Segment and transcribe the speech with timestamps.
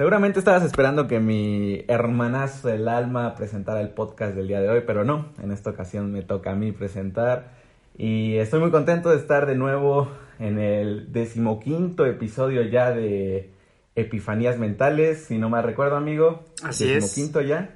[0.00, 4.82] Seguramente estabas esperando que mi hermanazo del alma presentara el podcast del día de hoy,
[4.86, 7.50] pero no, en esta ocasión me toca a mí presentar.
[7.98, 13.50] Y estoy muy contento de estar de nuevo en el decimoquinto episodio ya de
[13.94, 16.46] Epifanías Mentales, si no me recuerdo, amigo.
[16.64, 17.74] Así decimoquinto ya.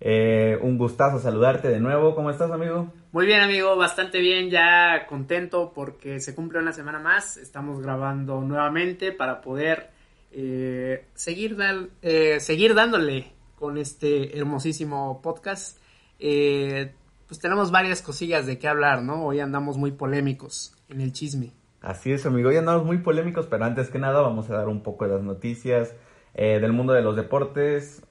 [0.00, 2.16] Eh, un gustazo saludarte de nuevo.
[2.16, 2.92] ¿Cómo estás, amigo?
[3.12, 7.36] Muy bien, amigo, bastante bien, ya contento porque se cumple una semana más.
[7.36, 9.94] Estamos grabando nuevamente para poder
[10.32, 11.56] eh, seguir,
[12.02, 15.78] eh, seguir dándole con este hermosísimo podcast.
[16.18, 16.92] Eh,
[17.26, 19.24] pues tenemos varias cosillas de qué hablar, ¿no?
[19.24, 21.52] Hoy andamos muy polémicos en el chisme.
[21.80, 24.82] Así es, amigo, hoy andamos muy polémicos, pero antes que nada vamos a dar un
[24.82, 25.94] poco de las noticias
[26.34, 28.02] del mundo de los deportes.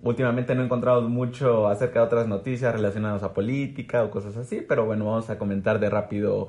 [0.00, 4.62] últimamente no he encontrado mucho acerca de otras noticias relacionadas a política o cosas así,
[4.66, 6.48] pero bueno, vamos a comentar de rápido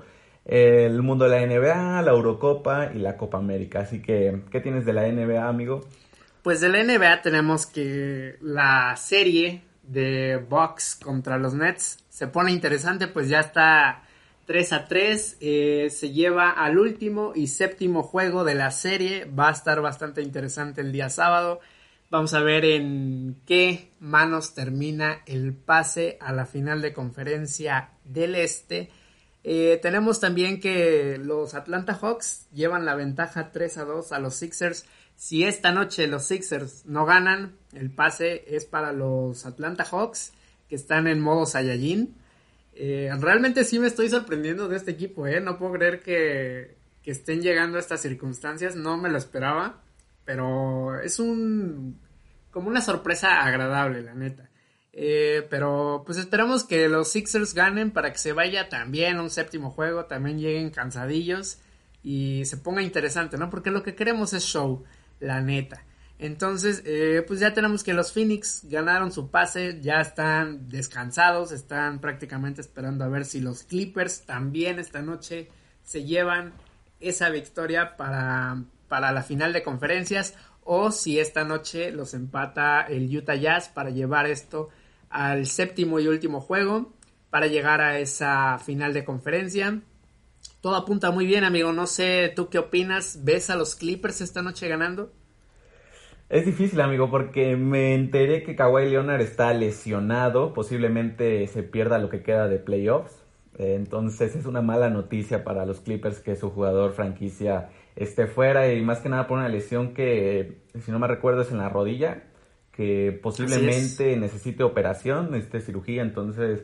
[0.49, 3.81] el mundo de la NBA, la Eurocopa y la Copa América.
[3.81, 5.81] Así que, ¿qué tienes de la NBA, amigo?
[6.41, 12.51] Pues de la NBA tenemos que la serie de Bucks contra los Nets se pone
[12.51, 14.03] interesante, pues ya está
[14.45, 19.49] 3 a 3, eh, se lleva al último y séptimo juego de la serie, va
[19.49, 21.59] a estar bastante interesante el día sábado.
[22.09, 28.33] Vamos a ver en qué manos termina el pase a la final de conferencia del
[28.33, 28.89] Este
[29.51, 34.35] eh, tenemos también que los Atlanta Hawks llevan la ventaja 3 a 2 a los
[34.35, 34.85] Sixers.
[35.15, 40.33] Si esta noche los Sixers no ganan, el pase es para los Atlanta Hawks
[40.69, 42.13] que están en modo Saiyajin.
[42.75, 45.41] Eh, realmente sí me estoy sorprendiendo de este equipo, ¿eh?
[45.41, 49.81] No puedo creer que, que estén llegando a estas circunstancias, no me lo esperaba,
[50.25, 51.99] pero es un
[52.51, 54.48] como una sorpresa agradable, la neta.
[55.01, 59.71] Eh, pero pues esperamos que los Sixers ganen para que se vaya también un séptimo
[59.71, 61.59] juego, también lleguen cansadillos
[62.03, 63.49] y se ponga interesante, ¿no?
[63.49, 64.83] Porque lo que queremos es show,
[65.21, 65.85] la neta.
[66.17, 72.01] Entonces, eh, pues ya tenemos que los Phoenix ganaron su pase, ya están descansados, están
[72.01, 75.47] prácticamente esperando a ver si los Clippers también esta noche
[75.81, 76.51] se llevan
[76.99, 80.33] esa victoria para, para la final de conferencias
[80.65, 84.67] o si esta noche los empata el Utah Jazz para llevar esto
[85.09, 86.93] al séptimo y último juego
[87.29, 89.79] para llegar a esa final de conferencia.
[90.61, 91.71] Todo apunta muy bien, amigo.
[91.71, 93.21] No sé, ¿tú qué opinas?
[93.23, 95.11] ¿Ves a los Clippers esta noche ganando?
[96.27, 100.53] Es difícil, amigo, porque me enteré que Kawhi Leonard está lesionado.
[100.53, 103.15] Posiblemente se pierda lo que queda de playoffs.
[103.57, 108.81] Entonces es una mala noticia para los Clippers que su jugador franquicia esté fuera y
[108.81, 112.23] más que nada por una lesión que, si no me recuerdo, es en la rodilla
[112.79, 116.63] que posiblemente necesite operación, necesite cirugía, entonces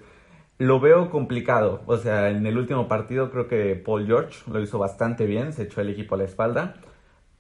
[0.58, 1.82] lo veo complicado.
[1.88, 5.64] O sea, en el último partido creo que Paul George lo hizo bastante bien, se
[5.64, 6.76] echó el equipo a la espalda,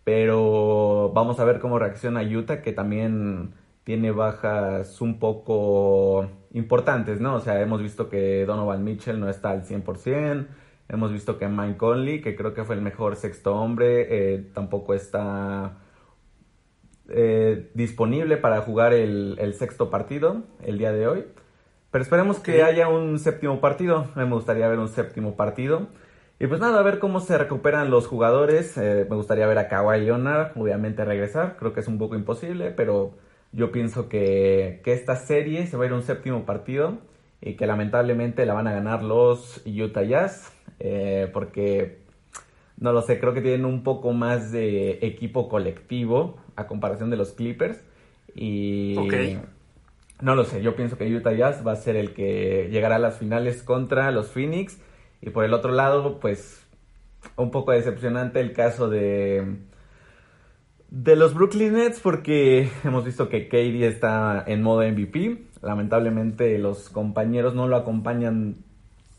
[0.04, 3.54] pero vamos a ver cómo reacciona Utah, que también
[3.86, 7.36] tiene bajas un poco importantes, ¿no?
[7.36, 10.48] O sea, hemos visto que Donovan Mitchell no está al 100%,
[10.90, 14.94] hemos visto que Mike Conley, que creo que fue el mejor sexto hombre, eh, tampoco
[14.94, 15.78] está
[17.10, 21.26] eh, disponible para jugar el, sexto partido el día de hoy.
[21.92, 24.08] Pero esperemos que haya un séptimo partido.
[24.16, 25.88] Me gustaría ver un séptimo partido.
[26.40, 28.78] Y pues nada, a ver cómo se recuperan los jugadores.
[28.78, 31.56] Eh, me gustaría ver a Kawhi Leonard, obviamente regresar.
[31.58, 33.14] Creo que es un poco imposible, pero
[33.54, 36.98] yo pienso que, esta serie se va a ir a un séptimo partido
[37.40, 40.52] y que lamentablemente la van a ganar los Utah Jazz.
[40.80, 42.00] Eh, porque
[42.78, 47.18] no lo sé, creo que tienen un poco más de equipo colectivo a comparación de
[47.18, 47.84] los Clippers.
[48.34, 48.96] Y
[50.22, 53.00] no lo sé, yo pienso que Utah Jazz va a ser el que llegará a
[53.00, 54.80] las finales contra los Phoenix.
[55.22, 56.66] Y por el otro lado, pues
[57.36, 59.58] un poco decepcionante el caso de
[60.90, 65.46] de los Brooklyn Nets porque hemos visto que KD está en modo MVP.
[65.62, 68.58] Lamentablemente los compañeros no lo acompañan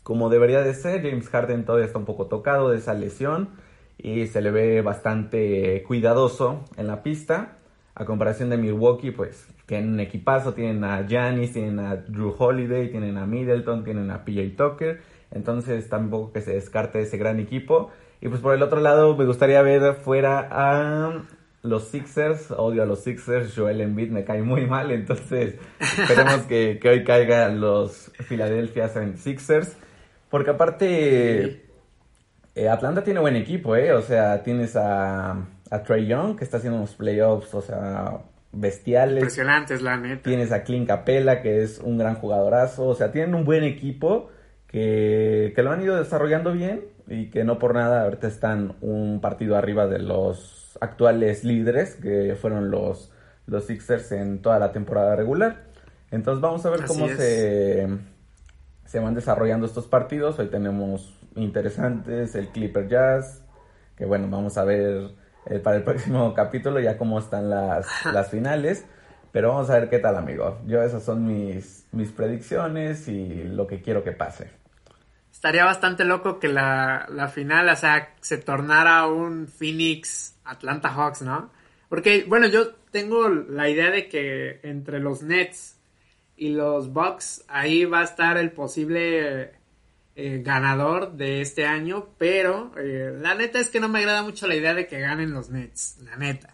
[0.03, 1.01] como debería de ser.
[1.03, 3.49] James Harden todavía está un poco tocado de esa lesión
[3.97, 7.57] y se le ve bastante cuidadoso en la pista.
[7.95, 12.89] A comparación de Milwaukee, pues tienen un equipazo, tienen a Giannis, tienen a Drew Holiday,
[12.91, 15.01] tienen a Middleton, tienen a PJ Tucker.
[15.31, 17.91] Entonces tampoco que se descarte ese gran equipo.
[18.21, 21.25] Y pues por el otro lado me gustaría ver fuera a
[21.63, 26.79] los Sixers, odio a los Sixers, Joel Embiid me cae muy mal, entonces esperemos que,
[26.79, 29.73] que hoy caigan los Philadelphia 76ers.
[30.29, 31.66] Porque aparte,
[32.57, 33.93] eh, Atlanta tiene buen equipo, ¿eh?
[33.93, 35.31] O sea, tienes a,
[35.69, 38.19] a Trey Young, que está haciendo unos playoffs, o sea,
[38.51, 39.17] bestiales.
[39.23, 40.23] Impresionantes, la neta.
[40.23, 42.87] Tienes a Clint Capella, que es un gran jugadorazo.
[42.87, 44.29] O sea, tienen un buen equipo
[44.67, 46.85] que, que lo han ido desarrollando bien.
[47.07, 52.35] y que no por nada ahorita están un partido arriba de los actuales líderes que
[52.39, 53.11] fueron los,
[53.45, 55.67] los Sixers en toda la temporada regular.
[56.11, 57.87] Entonces vamos a ver cómo se,
[58.87, 60.39] se van desarrollando estos partidos.
[60.39, 63.43] Hoy tenemos interesantes el Clipper Jazz,
[63.95, 65.11] que bueno, vamos a ver
[65.45, 68.85] eh, para el próximo capítulo ya cómo están las, las finales.
[69.31, 70.61] Pero vamos a ver qué tal, amigo.
[70.65, 74.49] Yo esas son mis, mis predicciones y lo que quiero que pase.
[75.31, 81.21] Estaría bastante loco que la, la final, o sea, se tornara un Phoenix Atlanta Hawks,
[81.21, 81.51] ¿no?
[81.89, 85.76] Porque, bueno, yo tengo la idea de que entre los Nets
[86.37, 89.55] y los Bucks, ahí va a estar el posible
[90.15, 94.47] eh, ganador de este año, pero eh, la neta es que no me agrada mucho
[94.47, 96.53] la idea de que ganen los Nets, la neta.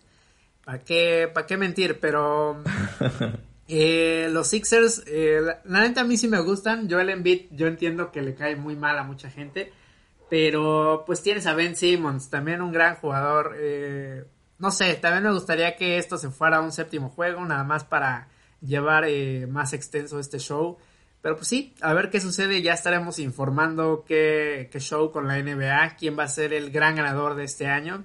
[0.64, 2.00] ¿Para qué, para qué mentir?
[2.00, 2.64] Pero
[3.68, 6.90] eh, los Sixers, la, neta a mí sí me gustan.
[6.90, 9.74] Joel Embiid, yo entiendo que le cae muy mal a mucha gente,
[10.30, 13.58] pero pues tienes a Ben Simmons, también un gran jugador.
[14.60, 17.84] no sé, también me gustaría que esto se fuera a un séptimo juego, nada más
[17.84, 18.30] para
[18.66, 20.78] llevar eh, más extenso este show.
[21.22, 25.96] Pero pues sí, a ver qué sucede, ya estaremos informando qué, show con la NBA,
[25.98, 28.04] quién va a ser el gran ganador de este año.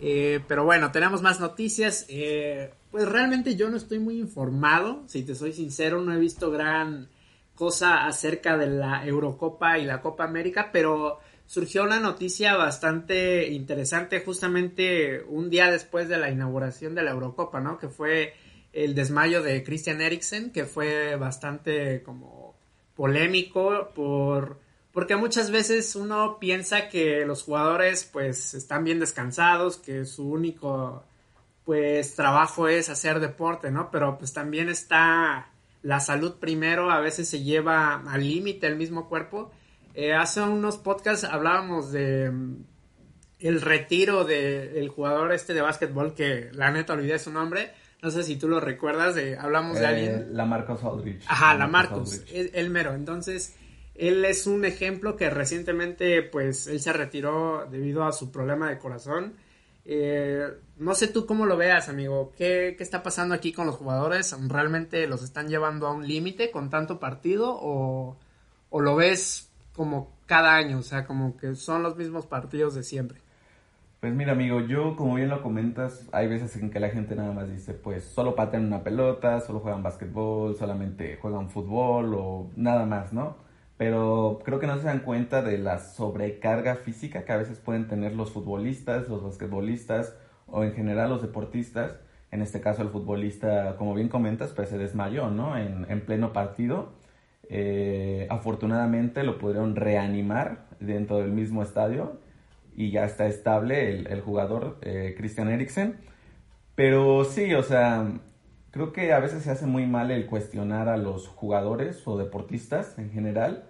[0.00, 2.04] Eh, pero bueno, tenemos más noticias.
[2.08, 6.50] Eh, pues realmente yo no estoy muy informado, si te soy sincero, no he visto
[6.50, 7.08] gran
[7.54, 14.20] cosa acerca de la Eurocopa y la Copa América, pero surgió una noticia bastante interesante
[14.20, 17.78] justamente un día después de la inauguración de la Eurocopa, ¿no?
[17.78, 18.34] Que fue
[18.72, 22.54] el desmayo de Christian Eriksen, que fue bastante como
[22.94, 24.60] polémico por
[24.92, 31.02] porque muchas veces uno piensa que los jugadores pues están bien descansados, que su único
[31.64, 33.90] pues trabajo es hacer deporte, ¿no?
[33.90, 35.48] Pero pues también está
[35.82, 39.50] la salud primero, a veces se lleva al límite el mismo cuerpo.
[39.94, 42.64] Eh, hace unos podcasts hablábamos de mm,
[43.40, 47.72] el retiro del jugador este de básquetbol que la neta olvidé su nombre,
[48.02, 50.36] no sé si tú lo recuerdas, de, hablamos de eh, alguien.
[50.36, 51.22] La Marcos Aldrich.
[51.28, 52.94] Ajá, la, Marcos, el, mero.
[52.94, 53.54] Entonces,
[53.94, 58.78] él es un ejemplo que recientemente, pues, él se retiró debido a su problema de
[58.78, 59.34] corazón.
[59.84, 62.32] Eh, no sé tú cómo lo veas, amigo.
[62.36, 64.36] ¿Qué, ¿Qué, está pasando aquí con los jugadores?
[64.48, 68.18] ¿Realmente los están llevando a un límite con tanto partido o,
[68.70, 70.78] o lo ves como cada año?
[70.78, 73.20] O sea, como que son los mismos partidos de siempre.
[74.02, 77.30] Pues mira, amigo, yo como bien lo comentas, hay veces en que la gente nada
[77.32, 82.84] más dice, pues solo patean una pelota, solo juegan básquetbol, solamente juegan fútbol o nada
[82.84, 83.36] más, ¿no?
[83.76, 87.86] Pero creo que no se dan cuenta de la sobrecarga física que a veces pueden
[87.86, 90.16] tener los futbolistas, los basquetbolistas
[90.48, 92.00] o en general los deportistas.
[92.32, 95.56] En este caso el futbolista, como bien comentas, pues se desmayó, ¿no?
[95.56, 96.90] En, en pleno partido.
[97.48, 102.20] Eh, afortunadamente lo pudieron reanimar dentro del mismo estadio
[102.76, 105.96] y ya está estable el, jugador eh, Christian Eriksen.
[106.74, 108.20] Pero sí, o sea,
[108.70, 112.98] creo que a veces se hace muy mal el cuestionar a los jugadores o deportistas
[112.98, 113.64] en general,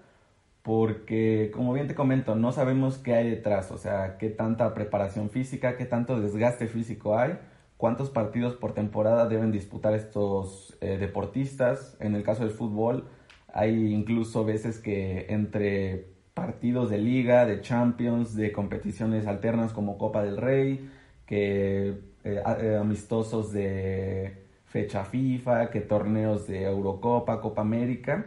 [0.63, 5.31] porque como bien te comento, no sabemos qué hay detrás, o sea, qué tanta preparación
[5.31, 7.39] física, qué tanto desgaste físico hay,
[7.77, 11.97] cuántos partidos por temporada deben disputar estos eh, deportistas.
[11.99, 13.09] En el caso del fútbol,
[13.53, 20.23] hay incluso veces que entre partidos de liga, de Champions, de competiciones alternas como Copa
[20.23, 20.91] del Rey,
[21.27, 21.91] que
[22.25, 28.27] eh, eh, amistosos de fecha FIFA, que torneos de Eurocopa, Copa América.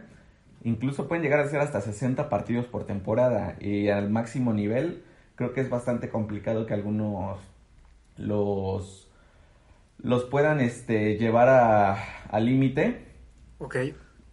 [0.62, 5.02] Incluso pueden llegar a ser hasta 60 partidos por temporada y al máximo nivel
[5.34, 7.38] creo que es bastante complicado que algunos
[8.16, 9.10] los,
[9.98, 11.48] los puedan este, llevar
[12.30, 13.04] al límite.
[13.58, 13.76] Ok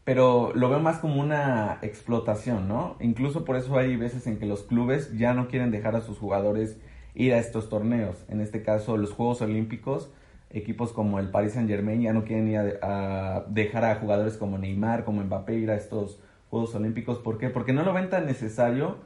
[0.04, 2.98] pero lo veo más como una explotación, ¿no?
[3.00, 6.18] Incluso por eso hay veces en que los clubes ya no quieren dejar a sus
[6.18, 6.78] jugadores
[7.16, 8.26] ir a estos torneos.
[8.28, 10.12] En este caso, los Juegos Olímpicos,
[10.50, 14.58] equipos como el Paris Saint Germain ya no quieren ir a, dejar a jugadores como
[14.58, 16.20] Neymar, como Mbappé ir a estos
[16.50, 17.20] Juegos Olímpicos.
[17.20, 17.50] ¿Por qué?
[17.50, 18.98] Porque no lo ven tan necesario,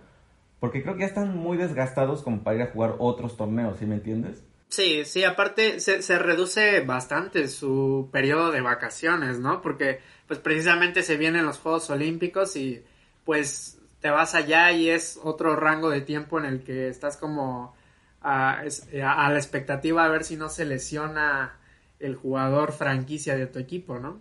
[0.60, 3.86] porque creo que ya están muy desgastados como para ir a jugar otros torneos, ¿sí
[3.86, 4.47] me entiendes?
[4.70, 9.62] Sí, sí, aparte se, se reduce bastante su periodo de vacaciones, ¿no?
[9.62, 12.84] Porque pues precisamente se vienen los Juegos Olímpicos y
[13.24, 17.76] pues te vas allá y es otro rango de tiempo en el que estás como
[18.22, 21.58] a, a, la expectativa a ver si no se lesiona
[22.00, 24.20] el jugador franquicia de tu equipo, ¿no?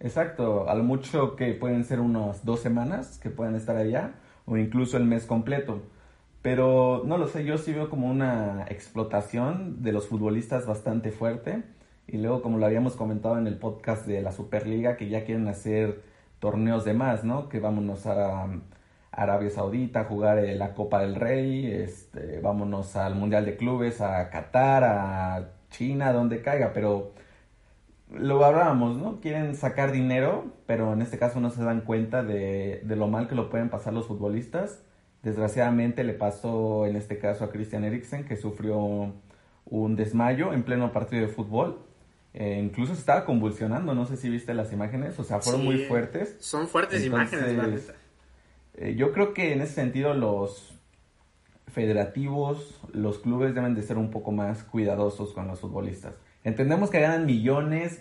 [0.00, 4.14] Exacto, a lo mucho que pueden ser unas dos semanas que pueden estar allá
[4.46, 5.82] o incluso el mes completo.
[6.42, 11.62] Pero no lo sé, yo sí veo como una explotación de los futbolistas bastante fuerte
[12.06, 15.46] y luego, como lo habíamos comentado en el podcast de la Superliga, que ya quieren
[15.48, 16.02] hacer
[16.40, 17.48] torneos de más, ¿no?
[17.48, 18.48] Que vámonos a,
[19.12, 24.30] Arabia Saudita, jugar eh, la Copa del Rey, este, vámonos al Mundial de Clubes, a
[24.30, 27.12] Qatar, a China, donde caiga, pero
[28.10, 29.20] lo hablábamos, ¿no?
[29.20, 33.28] Quieren sacar dinero, pero en este caso no se dan cuenta de, de, lo mal
[33.28, 34.82] que lo pueden pasar los futbolistas.
[35.22, 39.12] Desgraciadamente le pasó en este caso a Christian Eriksen, que sufrió
[39.66, 41.80] un desmayo en pleno partido de fútbol.
[42.32, 45.84] Eh, incluso se estaba convulsionando, no sé si viste las imágenes, o sea, fueron muy
[45.84, 46.36] fuertes.
[46.38, 47.92] Son fuertes imágenes,
[48.74, 50.74] eh, yo creo que en ese sentido los
[51.66, 56.14] federativos, los clubes deben de ser un poco más cuidadosos con los futbolistas.
[56.44, 58.00] Entendemos que ganan millones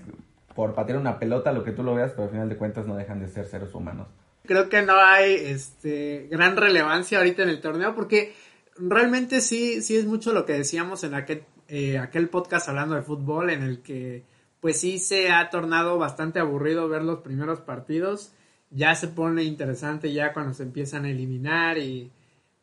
[0.55, 2.95] por patear una pelota, lo que tú lo veas, pero al final de cuentas no
[2.95, 4.07] dejan de ser seres humanos.
[4.49, 8.33] Creo que no hay este, gran relevancia ahorita en el torneo porque
[8.77, 13.03] realmente sí, sí es mucho lo que decíamos en aquel, eh, aquel podcast hablando de
[13.03, 14.23] fútbol en el que
[14.59, 18.31] pues sí se ha tornado bastante aburrido ver los primeros partidos
[18.71, 22.11] ya se pone interesante ya cuando se empiezan a eliminar y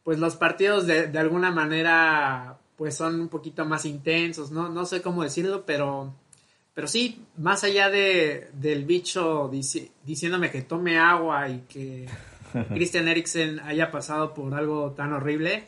[0.02, 4.68] pues los partidos de, de alguna manera pues son un poquito más intensos, ¿no?
[4.68, 6.14] No sé cómo decirlo, pero,
[6.76, 9.50] pero sí, más allá de, del bicho
[10.04, 12.06] diciéndome que tome agua y que
[12.68, 15.64] Christian Eriksen haya pasado por algo tan horrible,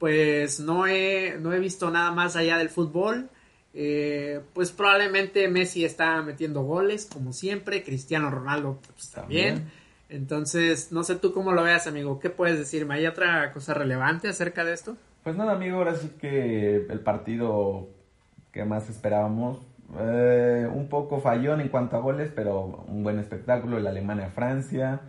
[0.00, 3.30] pues no he, no he visto nada más allá del fútbol.
[3.72, 9.70] Eh, pues probablemente Messi está metiendo goles, como siempre, Cristiano Ronaldo pues, también.
[10.08, 12.18] Entonces, no sé tú cómo lo veas, amigo.
[12.18, 12.96] ¿Qué puedes decirme?
[12.96, 14.96] ¿Hay otra cosa relevante acerca de esto?
[15.22, 17.90] Pues nada, amigo, ahora sí que el partido
[18.50, 23.78] que más esperábamos, eh, un poco fallón en cuanto a goles, pero un buen espectáculo,
[23.78, 25.00] el Alemania-Francia.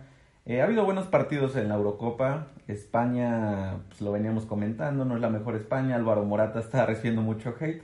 [0.46, 2.48] Eh, ha habido buenos partidos en la Eurocopa.
[2.66, 5.96] España, pues lo veníamos comentando, no es la mejor España.
[5.96, 7.82] Álvaro Morata está recibiendo mucho hate,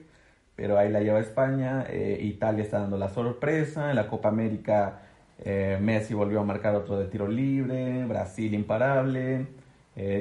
[0.56, 1.84] pero ahí la lleva España.
[1.88, 3.90] Eh, Italia está dando la sorpresa.
[3.90, 5.00] En la Copa América,
[5.80, 8.04] Messi volvió a marcar otro de tiro libre.
[8.06, 9.46] Brasil imparable.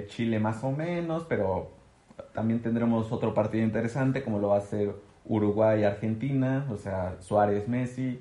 [0.07, 1.71] Chile más o menos, pero
[2.33, 7.67] también tendremos otro partido interesante como lo va a ser Uruguay Argentina, o sea, Suárez
[7.67, 8.19] Messi.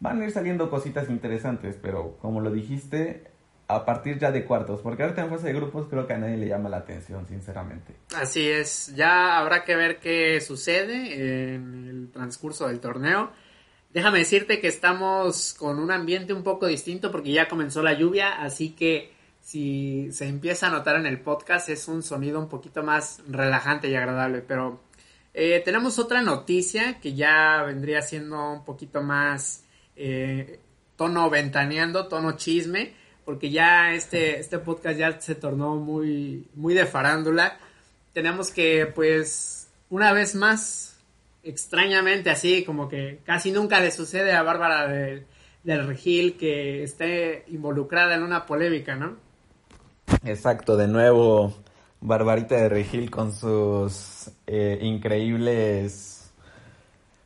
[0.00, 3.24] Van a ir saliendo cositas interesantes, pero como lo dijiste,
[3.66, 6.36] a partir ya de cuartos, porque ahorita en fase de grupos creo que a nadie
[6.36, 7.94] le llama la atención, sinceramente.
[8.16, 13.30] Así es, ya habrá que ver qué sucede en el transcurso del torneo.
[13.92, 18.40] Déjame decirte que estamos con un ambiente un poco distinto porque ya comenzó la lluvia,
[18.42, 22.82] así que si se empieza a notar en el podcast, es un sonido un poquito
[22.82, 24.40] más relajante y agradable.
[24.40, 24.80] Pero
[25.34, 29.64] eh, tenemos otra noticia que ya vendría siendo un poquito más
[29.96, 30.60] eh,
[30.96, 32.92] tono ventaneando, tono chisme,
[33.24, 37.58] porque ya este, este podcast ya se tornó muy, muy de farándula.
[38.12, 40.98] Tenemos que, pues, una vez más,
[41.42, 48.14] extrañamente así, como que casi nunca le sucede a Bárbara del Regil que esté involucrada
[48.14, 49.16] en una polémica, ¿no?
[50.24, 51.54] Exacto, de nuevo
[52.00, 56.30] Barbarita de Regil con sus eh, increíbles,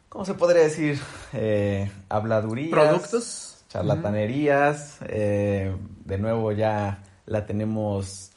[0.08, 0.98] ¿cómo se podría decir?
[1.32, 2.70] Eh, habladurías.
[2.70, 3.64] Productos.
[3.68, 4.98] Charlatanerías.
[5.08, 5.74] Eh,
[6.04, 8.32] de nuevo ya la tenemos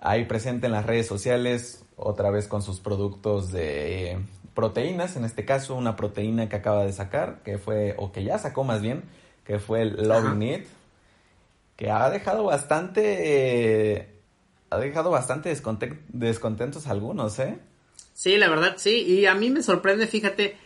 [0.00, 4.18] ahí presente en las redes sociales, otra vez con sus productos de
[4.54, 8.38] proteínas, en este caso una proteína que acaba de sacar, que fue, o que ya
[8.38, 9.04] sacó más bien,
[9.44, 10.66] que fue el Love Meat
[11.76, 14.15] que ha dejado bastante,
[14.70, 15.54] ha dejado bastante
[16.08, 17.58] descontentos algunos, ¿eh?
[18.12, 20.56] Sí, la verdad, sí, y a mí me sorprende, fíjate,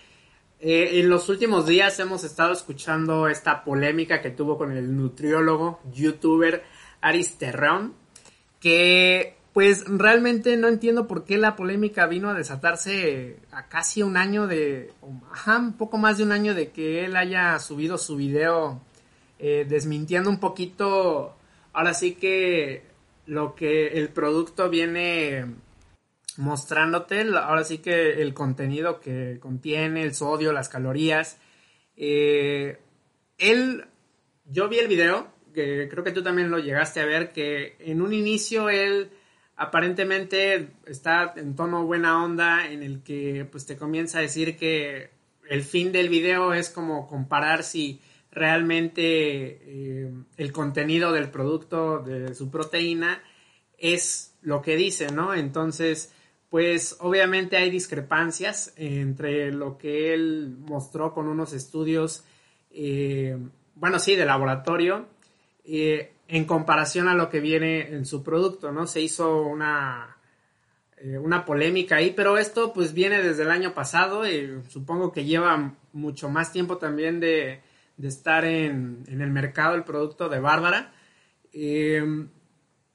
[0.61, 5.81] eh, en los últimos días hemos estado escuchando esta polémica que tuvo con el nutriólogo,
[5.93, 6.63] youtuber
[7.01, 7.95] Aris Terrón,
[8.61, 14.17] que pues realmente no entiendo por qué la polémica vino a desatarse a casi un
[14.17, 14.93] año de,
[15.33, 18.81] ajá, un poco más de un año de que él haya subido su video
[19.39, 21.37] eh, desmintiendo un poquito,
[21.73, 22.90] ahora sí que
[23.27, 25.47] lo que el producto viene
[26.37, 31.39] mostrándote, ahora sí que el contenido que contiene, el sodio, las calorías.
[31.97, 32.79] Eh,
[33.39, 33.85] él,
[34.45, 38.01] yo vi el video, que creo que tú también lo llegaste a ver, que en
[38.01, 39.11] un inicio él
[39.57, 45.11] aparentemente está en tono buena onda en el que pues te comienza a decir que
[45.51, 48.01] el fin del video es como comparar si
[48.33, 53.23] realmente eh, el contenido del producto, de su proteína,
[53.79, 55.35] es lo que dice, ¿no?
[55.35, 56.13] Entonces,
[56.49, 62.25] pues obviamente hay discrepancias entre lo que él mostró con unos estudios,
[62.71, 63.37] eh,
[63.75, 65.07] bueno, sí, de laboratorio,
[65.65, 68.87] eh, en comparación a lo que viene en su producto, ¿no?
[68.87, 70.17] Se hizo una,
[71.03, 75.75] una polémica ahí, pero esto pues viene desde el año pasado y supongo que lleva
[75.93, 77.61] mucho más tiempo también de,
[78.01, 80.93] de estar en, el mercado el producto de Bárbara.
[81.53, 82.03] Eh,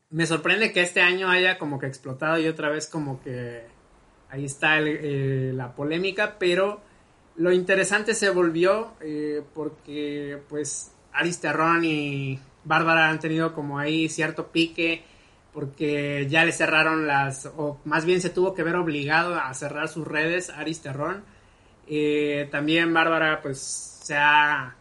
[0.09, 3.63] me sorprende que este año haya como que explotado y otra vez como que
[4.29, 6.81] ahí está eh, la polémica, pero
[7.35, 11.41] lo interesante se volvió eh, porque pues Aris
[11.83, 15.03] y Bárbara han tenido como ahí cierto pique
[15.53, 19.87] porque ya le cerraron las, o más bien se tuvo que ver obligado a cerrar
[19.87, 20.81] sus redes Aris
[21.87, 24.75] eh, también Bárbara pues se ha,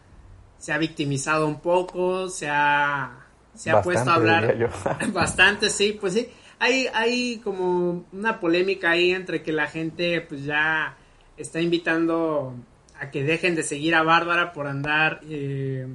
[0.65, 3.19] se ha victimizado un poco, se ha,
[3.53, 4.71] se ha puesto a hablar
[5.13, 10.43] bastante, sí, pues sí, hay, hay como una polémica ahí entre que la gente pues
[10.43, 10.97] ya
[11.37, 12.55] está invitando
[12.99, 15.85] a que dejen de seguir a Bárbara por andar eh,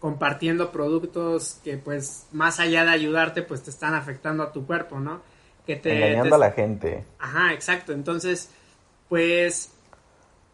[0.00, 5.00] compartiendo productos que pues más allá de ayudarte pues te están afectando a tu cuerpo,
[5.00, 5.22] ¿no?
[5.64, 7.04] Que te, Engañando a la gente.
[7.18, 7.92] Ajá, exacto.
[7.92, 8.50] Entonces,
[9.08, 9.72] pues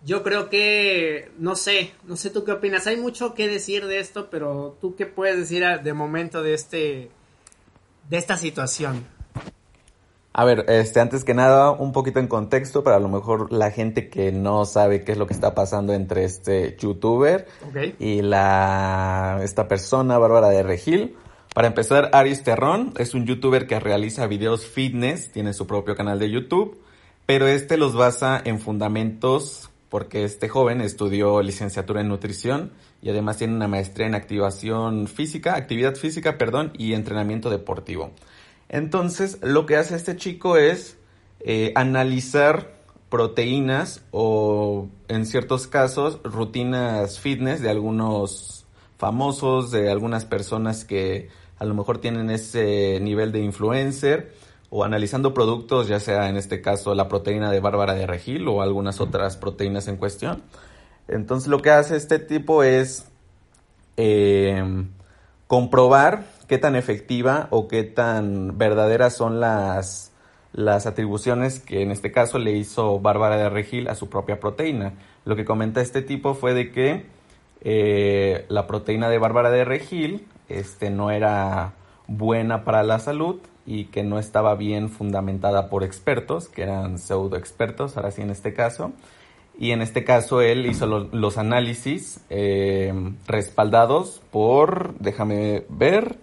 [0.06, 2.86] yo creo que, no sé, no sé tú qué opinas.
[2.86, 7.10] Hay mucho que decir de esto, pero tú qué puedes decir de momento de este,
[8.08, 9.04] de esta situación.
[10.32, 13.72] A ver, este, antes que nada, un poquito en contexto para a lo mejor la
[13.72, 17.48] gente que no sabe qué es lo que está pasando entre este youtuber
[17.98, 21.16] y la, esta persona, Bárbara de Regil.
[21.52, 26.20] Para empezar, Aris Terrón es un youtuber que realiza videos fitness, tiene su propio canal
[26.20, 26.78] de YouTube,
[27.24, 33.38] pero este los basa en fundamentos porque este joven estudió licenciatura en nutrición y además
[33.38, 38.10] tiene una maestría en activación física, actividad física, perdón, y entrenamiento deportivo.
[38.68, 40.98] Entonces, lo que hace este chico es
[41.40, 42.74] eh, analizar
[43.08, 48.66] proteínas o, en ciertos casos, rutinas fitness de algunos
[48.98, 54.34] famosos, de algunas personas que a lo mejor tienen ese nivel de influencer
[54.76, 58.60] o analizando productos, ya sea en este caso la proteína de Bárbara de Regil o
[58.60, 60.42] algunas otras proteínas en cuestión.
[61.08, 63.08] Entonces lo que hace este tipo es
[63.96, 64.62] eh,
[65.46, 70.12] comprobar qué tan efectiva o qué tan verdaderas son las,
[70.52, 74.92] las atribuciones que en este caso le hizo Bárbara de Regil a su propia proteína.
[75.24, 77.06] Lo que comenta este tipo fue de que
[77.62, 81.72] eh, la proteína de Bárbara de Regil este, no era
[82.08, 87.36] buena para la salud y que no estaba bien fundamentada por expertos, que eran pseudo
[87.36, 88.92] expertos, ahora sí en este caso.
[89.58, 92.92] Y en este caso él hizo los análisis eh,
[93.26, 96.18] respaldados por, déjame ver,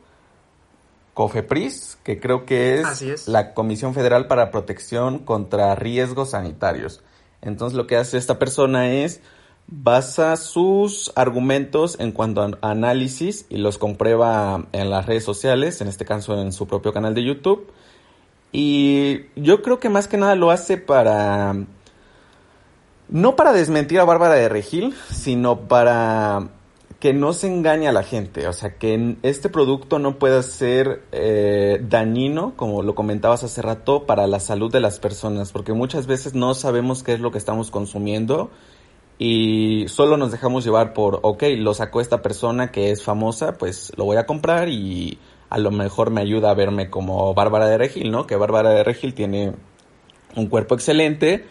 [1.14, 7.04] COFEPRIS, que creo que es, la Comisión Federal para Protección contra Riesgos Sanitarios.
[7.42, 9.22] Entonces lo que hace esta persona es
[9.68, 15.88] basa sus argumentos en cuanto a análisis y los comprueba en las redes sociales, en
[15.88, 17.72] este caso en su propio canal de YouTube.
[18.52, 21.56] Y yo creo que más que nada lo hace para...
[23.10, 26.50] No para desmentir a Bárbara de Regil, sino para
[27.00, 31.04] que no se engañe a la gente, o sea, que este producto no pueda ser
[31.12, 36.08] eh, dañino, como lo comentabas hace rato, para la salud de las personas, porque muchas
[36.08, 38.52] veces no sabemos qué es lo que estamos consumiendo
[39.26, 43.94] y solo nos dejamos llevar por, ok, lo sacó esta persona que es famosa, pues
[43.96, 45.18] lo voy a comprar y
[45.50, 48.28] a lo mejor me ayuda a verme como Bárbara de Regil, ¿no?
[48.28, 49.54] Que Bárbara de Regil tiene
[50.36, 51.46] un cuerpo excelente,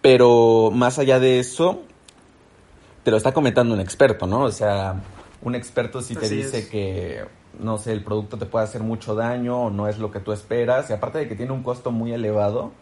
[0.00, 1.82] pero más allá de eso,
[3.02, 4.44] te lo está comentando un experto, ¿no?
[4.44, 5.02] O sea,
[5.42, 7.26] un experto si te dice que,
[7.60, 10.32] no sé, el producto te puede hacer mucho daño o no es lo que tú
[10.32, 12.72] esperas, y aparte de que tiene un costo muy elevado,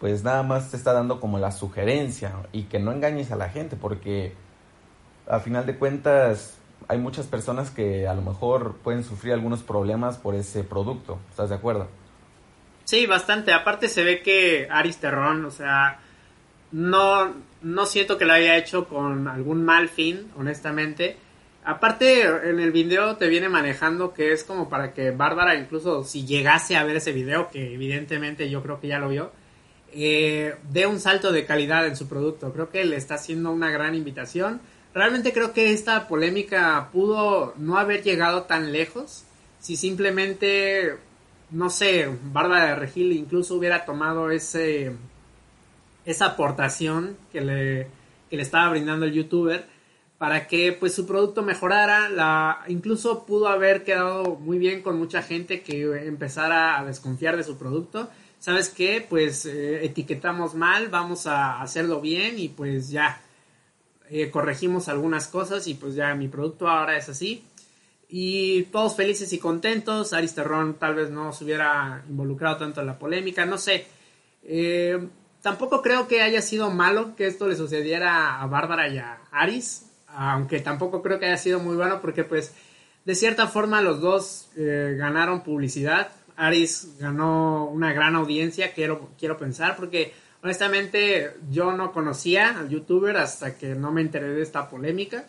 [0.00, 3.48] pues nada más te está dando como la sugerencia y que no engañes a la
[3.48, 4.34] gente, porque
[5.28, 10.18] a final de cuentas hay muchas personas que a lo mejor pueden sufrir algunos problemas
[10.18, 11.88] por ese producto, ¿estás de acuerdo?
[12.84, 13.52] Sí, bastante.
[13.52, 15.98] Aparte se ve que Aris Terrón, o sea,
[16.70, 21.16] no, no siento que lo haya hecho con algún mal fin, honestamente.
[21.64, 26.24] Aparte, en el video te viene manejando que es como para que Bárbara, incluso si
[26.24, 29.32] llegase a ver ese video, que evidentemente yo creo que ya lo vio,
[29.92, 32.52] eh, dé un salto de calidad en su producto.
[32.52, 34.60] Creo que le está haciendo una gran invitación.
[34.94, 39.24] Realmente creo que esta polémica pudo no haber llegado tan lejos
[39.60, 40.96] si simplemente,
[41.50, 44.92] no sé, Bárbara de Regil incluso hubiera tomado ese
[46.04, 47.88] esa aportación que le,
[48.30, 49.66] le estaba brindando el youtuber
[50.18, 55.60] para que pues su producto mejorara, incluso pudo haber quedado muy bien con mucha gente
[55.60, 58.08] que empezara a desconfiar de su producto.
[58.46, 59.04] ¿Sabes qué?
[59.10, 63.20] Pues eh, etiquetamos mal, vamos a hacerlo bien y pues ya
[64.08, 67.42] eh, corregimos algunas cosas y pues ya mi producto ahora es así.
[68.08, 70.12] Y todos felices y contentos.
[70.12, 73.84] Aristerron tal vez no se hubiera involucrado tanto en la polémica, no sé.
[74.44, 75.08] Eh,
[75.42, 79.86] Tampoco creo que haya sido malo que esto le sucediera a Bárbara y a Aris,
[80.06, 82.54] aunque tampoco creo que haya sido muy bueno porque pues
[83.04, 86.12] de cierta forma los dos ganaron publicidad.
[86.36, 93.16] Aris ganó una gran audiencia, quiero, quiero pensar, porque honestamente yo no conocía al youtuber
[93.16, 95.26] hasta que no me enteré de esta polémica.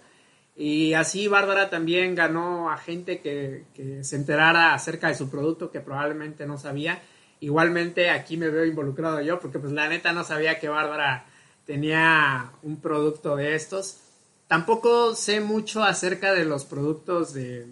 [0.56, 5.72] Y así Bárbara también ganó a gente que, que, se enterara acerca de su producto
[5.72, 7.00] que probablemente no sabía.
[7.40, 11.26] Igualmente aquí me veo involucrado yo porque pues la neta no sabía que Bárbara
[11.66, 14.00] tenía un producto de estos.
[14.48, 17.68] Tampoco sé mucho acerca de los productos de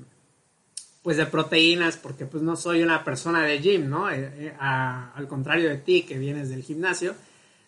[1.06, 4.10] pues de proteínas porque pues no soy una persona de gym, ¿no?
[4.10, 7.14] Eh, eh, al contrario de ti que vienes del gimnasio.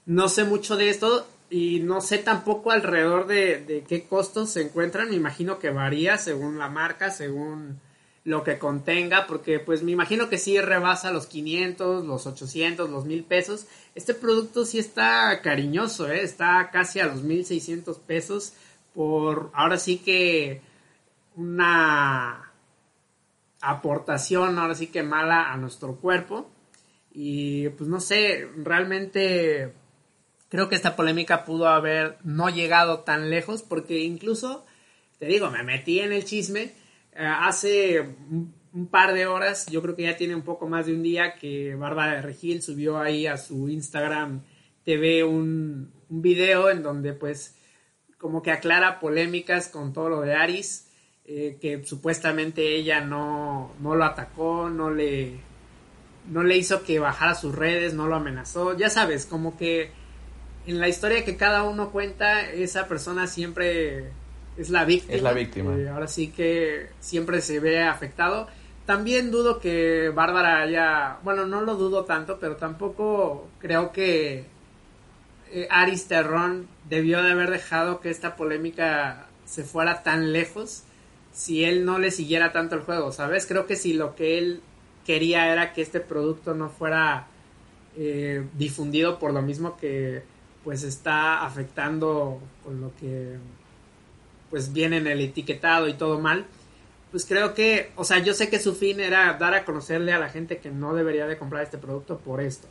[0.07, 5.11] No sé mucho de esto y no sé tampoco alrededor de, qué costos se encuentran.
[5.11, 7.79] Me imagino que varía según la marca, según
[8.23, 13.05] lo que contenga, porque pues me imagino que sí rebasa los 500, los 800, los
[13.05, 13.67] 1000 pesos.
[13.93, 16.23] Este producto sí está cariñoso, ¿eh?
[16.23, 18.53] está casi a los 1600 pesos
[18.95, 20.59] por ahora sí que
[21.35, 22.46] una
[23.61, 26.49] aportación ahora sí que mala a nuestro cuerpo.
[27.11, 29.73] Y pues no sé, realmente
[30.49, 34.65] creo que esta polémica pudo haber no llegado tan lejos porque incluso,
[35.19, 36.73] te digo, me metí en el chisme
[37.13, 38.55] eh, hace un,
[38.91, 41.73] par de horas, yo creo que ya tiene un poco más de un día que
[41.73, 44.43] Bárbara Regil subió ahí a su Instagram
[44.83, 47.57] TV un, un video en donde pues
[48.19, 50.86] como que aclara polémicas con todo lo de Aris,
[51.29, 55.33] eh, que supuestamente ella no, no lo atacó, no le,
[56.29, 59.91] no le hizo que bajara sus redes, no lo amenazó, ya sabes, como que
[60.67, 64.11] en la historia que cada uno cuenta, esa persona siempre
[64.57, 65.15] es la víctima.
[65.15, 65.75] Es la víctima.
[65.75, 68.47] Eh, ahora sí que siempre se ve afectado.
[68.85, 74.45] También dudo que Bárbara haya, bueno, no lo dudo tanto, pero tampoco creo que
[75.51, 80.83] eh, Aris Terrón debió de haber dejado que esta polémica se fuera tan lejos
[81.37, 83.45] si él no le siguiera tanto el juego, ¿sabes?
[83.45, 84.59] Creo que si lo que él
[85.05, 87.27] quería era que este producto no fuera
[87.95, 90.23] eh, difundido por lo mismo que
[90.63, 93.37] pues está afectando con lo que
[94.49, 96.47] pues viene en el etiquetado y todo mal,
[97.11, 100.19] pues creo que, o sea, yo sé que su fin era dar a conocerle a
[100.19, 102.67] la gente que no debería de comprar este producto por esto.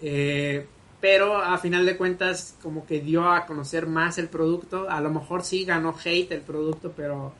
[0.00, 0.66] Eh,
[1.02, 5.10] pero a final de cuentas como que dio a conocer más el producto, a lo
[5.10, 7.34] mejor sí ganó hate el producto, pero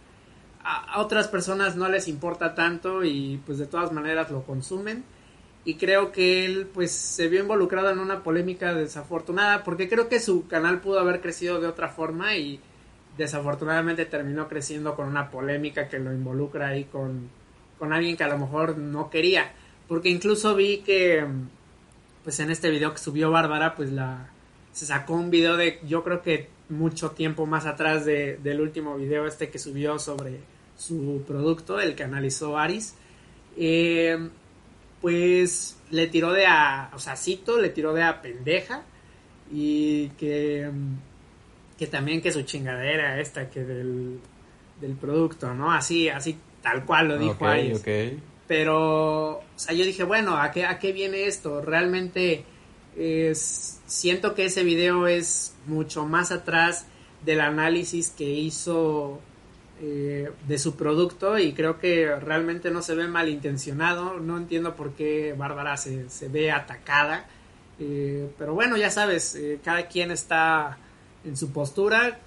[0.64, 5.05] a, otras personas no les importa tanto y pues de todas maneras lo consumen.
[5.64, 10.18] Y creo que él pues se vio involucrado en una polémica desafortunada porque creo que
[10.18, 12.61] su canal pudo haber crecido de otra forma y
[13.16, 17.29] desafortunadamente terminó creciendo con una polémica que lo involucra ahí con,
[17.79, 19.53] con alguien que a lo mejor no quería.
[19.87, 21.25] Porque incluso vi que
[22.25, 24.31] pues en este video que subió Bárbara pues la
[24.72, 28.96] se sacó un video de yo creo que mucho tiempo más atrás de, del último
[28.96, 30.40] video este que subió sobre
[30.83, 32.95] su producto el que analizó Aris
[33.57, 34.18] eh,
[35.01, 38.83] pues le tiró de a, o sea, Cito le tiró de a pendeja
[39.53, 40.71] y que,
[41.79, 44.21] que también que su chingadera esta que del,
[44.81, 45.73] del producto, ¿no?
[45.73, 47.75] Así, así tal cual lo dijo ahí.
[48.47, 51.61] Pero, o sea, yo dije, bueno, ¿a qué, a qué viene esto?
[51.61, 52.45] Realmente
[52.97, 56.87] es, siento que ese video es mucho más atrás
[57.25, 59.21] del análisis que hizo
[59.85, 64.21] eh, de su producto y creo que realmente no se ve malintencionado.
[64.21, 67.27] No entiendo por qué Bárbara se, se ve atacada.
[67.81, 70.79] Eh, pero bueno, ya sabes, eh, cada quien está
[71.25, 72.21] en su postura.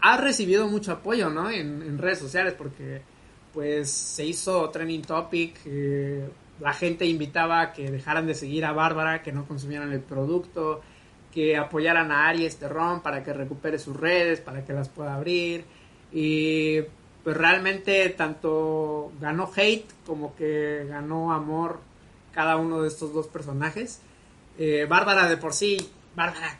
[0.00, 1.50] Ha recibido mucho apoyo, ¿no?
[1.50, 3.02] En, redes sociales porque
[3.52, 5.58] pues se hizo trending topic.
[6.60, 10.82] la gente invitaba a que dejaran de seguir a Bárbara, que no consumieran el producto,
[11.32, 15.64] que apoyaran a Aries Terrón para que recupere sus redes, para que las pueda abrir
[16.12, 16.82] y
[17.24, 21.80] pues realmente tanto ganó hate como que ganó amor
[22.32, 24.00] cada uno de estos dos personajes.
[24.58, 25.78] Eh, Bárbara de por sí,
[26.16, 26.58] Bárbara,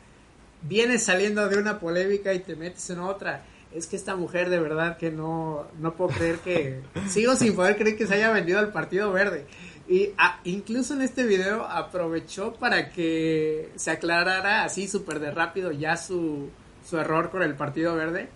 [0.62, 3.44] vienes saliendo de una polémica y te metes en otra.
[3.74, 6.80] Es que esta mujer de verdad que no, no puedo creer que...
[7.08, 9.46] sigo sin poder creer que se haya vendido al Partido Verde.
[9.88, 15.72] Y ah, incluso en este video aprovechó para que se aclarara así súper de rápido
[15.72, 16.50] ya su,
[16.88, 18.28] su error con el Partido Verde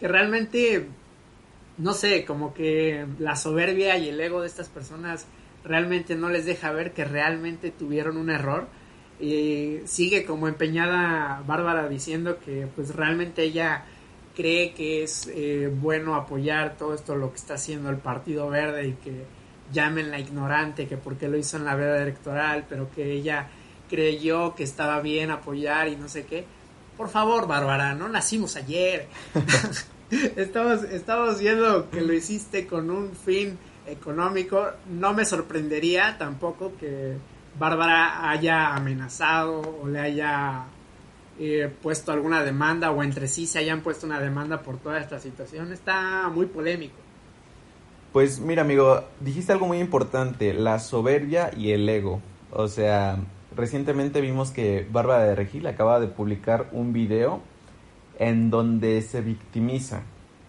[0.00, 0.86] que realmente,
[1.76, 5.26] no sé, como que la soberbia y el ego de estas personas
[5.62, 8.66] realmente no les deja ver que realmente tuvieron un error.
[9.20, 13.84] Y sigue como empeñada Bárbara diciendo que pues realmente ella
[14.34, 18.88] cree que es eh, bueno apoyar todo esto lo que está haciendo el Partido Verde
[18.88, 19.26] y que
[19.70, 23.48] llamen la ignorante, que porque lo hizo en la veda electoral, pero que ella
[23.90, 26.46] creyó que estaba bien apoyar y no sé qué.
[27.00, 29.08] Por favor, Bárbara, no nacimos ayer.
[30.36, 34.68] estamos, estamos viendo que lo hiciste con un fin económico.
[34.86, 37.16] No me sorprendería tampoco que
[37.58, 40.64] Bárbara haya amenazado o le haya
[41.38, 45.18] eh, puesto alguna demanda o entre sí se hayan puesto una demanda por toda esta
[45.18, 45.72] situación.
[45.72, 46.96] Está muy polémico.
[48.12, 52.20] Pues mira amigo, dijiste algo muy importante, la soberbia y el ego.
[52.52, 53.16] O sea,
[53.56, 57.40] recientemente vimos que Bárbara de Regil acaba de publicar un video
[58.18, 60.02] en donde se victimiza.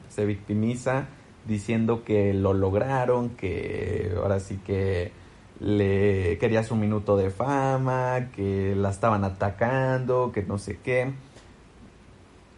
[0.10, 1.08] Se victimiza
[1.48, 5.12] diciendo que lo lograron, que ahora sí que
[5.60, 11.14] le quería su minuto de fama, que la estaban atacando, que no sé qué.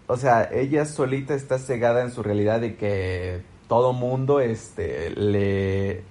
[0.07, 6.03] O sea, ella solita está cegada en su realidad de que todo mundo este le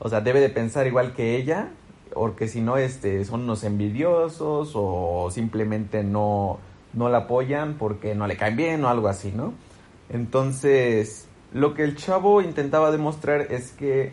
[0.00, 1.68] o sea, debe de pensar igual que ella,
[2.14, 6.58] porque si no este son unos envidiosos o simplemente no
[6.92, 9.52] no la apoyan porque no le caen bien o algo así, ¿no?
[10.08, 14.12] Entonces, lo que el chavo intentaba demostrar es que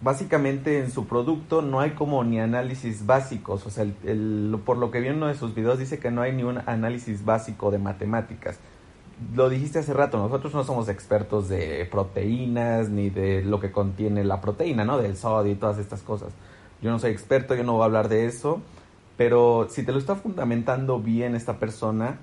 [0.00, 4.90] básicamente en su producto no hay como ni análisis básicos, o sea, el, por lo
[4.90, 7.70] que vi en uno de sus videos dice que no hay ni un análisis básico
[7.70, 8.58] de matemáticas.
[9.34, 14.24] Lo dijiste hace rato, nosotros no somos expertos de proteínas ni de lo que contiene
[14.24, 14.98] la proteína, ¿no?
[14.98, 16.32] Del sodio y todas estas cosas.
[16.84, 18.60] Yo no soy experto, yo no voy a hablar de eso,
[19.16, 22.18] pero si te lo está fundamentando bien esta persona,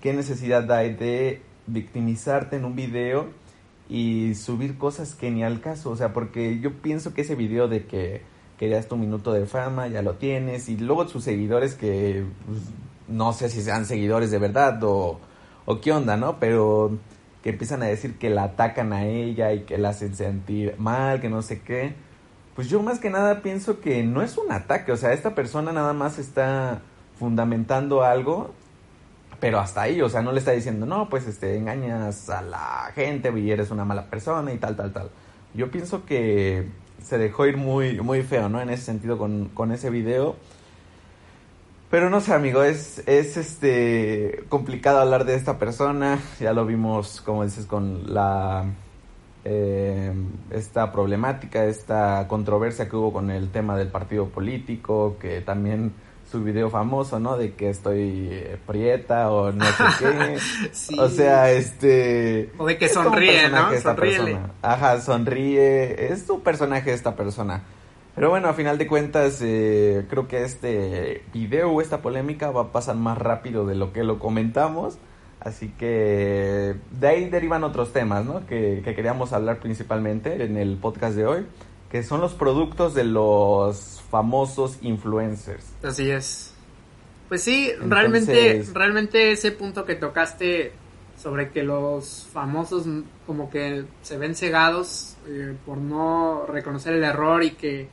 [0.00, 3.26] ¿qué necesidad hay de victimizarte en un video
[3.86, 5.90] y subir cosas que ni al caso?
[5.90, 8.22] O sea, porque yo pienso que ese video de que
[8.56, 12.60] querías tu minuto de fama, ya lo tienes, y luego sus seguidores que pues,
[13.08, 15.20] no sé si sean seguidores de verdad o,
[15.66, 16.38] o qué onda, ¿no?
[16.40, 16.96] Pero
[17.42, 21.20] que empiezan a decir que la atacan a ella y que la hacen sentir mal,
[21.20, 22.07] que no sé qué
[22.58, 25.70] pues yo más que nada pienso que no es un ataque, o sea, esta persona
[25.70, 26.80] nada más está
[27.16, 28.50] fundamentando algo,
[29.38, 32.90] pero hasta ahí, o sea, no le está diciendo, no, pues este, engañas a la
[32.96, 35.10] gente y eres una mala persona y tal, tal, tal.
[35.54, 36.66] Yo pienso que
[37.00, 38.60] se dejó ir muy, muy feo, ¿no?
[38.60, 40.34] En ese sentido con, con ese video.
[41.92, 46.18] Pero no sé, amigo, es, es este complicado hablar de esta persona.
[46.40, 48.64] Ya lo vimos, como dices, con la
[49.50, 50.12] eh,
[50.50, 55.94] esta problemática, esta controversia que hubo con el tema del partido político, que también
[56.30, 57.38] su video famoso, ¿no?
[57.38, 60.38] De que estoy eh, prieta o no sé qué.
[60.98, 62.52] O sea, este...
[62.58, 63.72] O de que sonríe, ¿no?
[63.80, 64.38] Sonríe.
[64.60, 66.12] Ajá, sonríe.
[66.12, 67.62] Es su personaje esta persona.
[68.14, 72.62] Pero bueno, a final de cuentas, eh, creo que este video o esta polémica va
[72.62, 74.98] a pasar más rápido de lo que lo comentamos.
[75.40, 78.46] Así que de ahí derivan otros temas, ¿no?
[78.46, 81.46] Que, queríamos hablar principalmente en el podcast de hoy,
[81.90, 85.64] que son los productos de los famosos influencers.
[85.82, 86.54] Así es.
[87.28, 90.72] Pues sí, realmente, realmente ese punto que tocaste
[91.16, 92.86] sobre que los famosos
[93.26, 97.88] como que se ven cegados eh, por no reconocer el error y que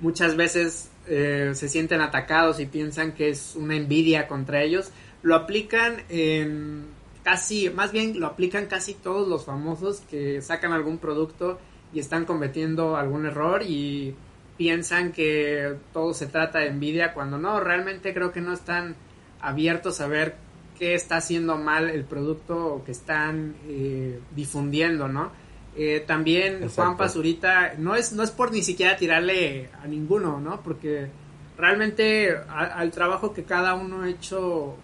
[0.00, 4.90] muchas veces eh, se sienten atacados y piensan que es una envidia contra ellos
[5.22, 6.86] lo aplican en
[7.22, 11.58] casi, más bien lo aplican casi todos los famosos que sacan algún producto
[11.92, 14.14] y están cometiendo algún error y
[14.56, 18.96] piensan que todo se trata de envidia cuando no, realmente creo que no están
[19.40, 20.36] abiertos a ver
[20.78, 25.30] qué está haciendo mal el producto que están eh, difundiendo, ¿no?
[25.74, 30.60] Eh, también Juan Pazurita, no es, no es por ni siquiera tirarle a ninguno, ¿no?
[30.62, 31.08] Porque
[31.56, 34.76] realmente al trabajo que cada uno ha hecho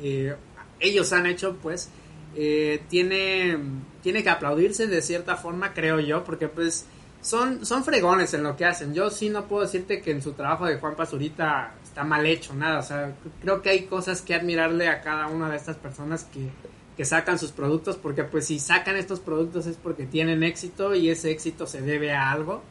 [0.00, 0.34] eh,
[0.80, 1.90] ellos han hecho, pues,
[2.36, 3.58] eh, tiene,
[4.02, 6.86] tiene que aplaudirse de cierta forma, creo yo, porque pues
[7.20, 8.94] son, son fregones en lo que hacen.
[8.94, 12.54] Yo sí no puedo decirte que en su trabajo de Juan Pazurita está mal hecho,
[12.54, 12.78] nada.
[12.78, 16.48] O sea, creo que hay cosas que admirarle a cada una de estas personas que,
[16.96, 21.10] que sacan sus productos, porque pues si sacan estos productos es porque tienen éxito y
[21.10, 22.62] ese éxito se debe a algo.